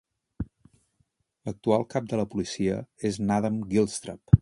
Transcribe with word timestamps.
L'actual 1.49 1.87
cap 1.93 2.09
de 2.15 2.21
la 2.23 2.27
policia 2.35 2.83
és 3.11 3.25
n'Adam 3.27 3.65
Gilstrap. 3.75 4.39